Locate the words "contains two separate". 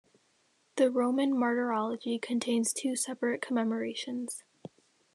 2.17-3.39